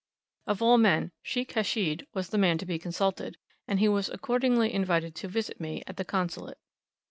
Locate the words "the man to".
2.29-2.65